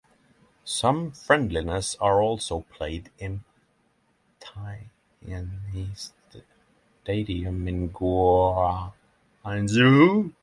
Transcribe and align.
Some 0.65 1.11
friendlies 1.11 1.95
are 2.01 2.23
also 2.23 2.61
played 2.61 3.11
in 3.19 3.43
Tianhe 4.41 4.89
Stadium 7.03 7.67
in 7.67 7.89
Guangzhou. 7.91 10.33